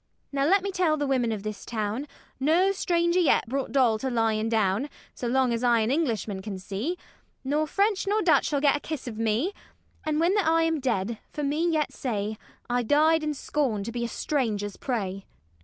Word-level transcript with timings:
Now 0.31 0.45
let 0.47 0.63
me 0.63 0.71
tell 0.71 0.97
the 0.97 1.05
women 1.05 1.31
of 1.31 1.43
this 1.43 1.63
town, 1.63 2.07
No 2.39 2.71
stranger 2.71 3.19
yet 3.19 3.47
brought 3.47 3.71
Doll 3.71 3.99
to 3.99 4.09
lying 4.09 4.49
down: 4.49 4.89
So 5.13 5.27
long 5.27 5.53
as 5.53 5.63
I 5.63 5.81
an 5.81 5.91
Englishman 5.91 6.41
can 6.41 6.57
see, 6.57 6.97
Nor 7.43 7.67
French 7.67 8.07
nor 8.07 8.23
Dutch 8.23 8.47
shall 8.47 8.61
get 8.61 8.75
a 8.75 8.79
kiss 8.79 9.07
of 9.07 9.19
me; 9.19 9.53
And 10.03 10.19
when 10.19 10.33
that 10.33 10.47
I 10.47 10.63
am 10.63 10.79
dead, 10.79 11.19
for 11.29 11.43
me 11.43 11.69
yet 11.69 11.93
say, 11.93 12.39
I 12.67 12.81
died 12.81 13.21
in 13.23 13.35
scorn 13.35 13.83
to 13.83 13.91
be 13.91 14.03
a 14.03 14.07
stranger's 14.07 14.75
prey. 14.75 15.23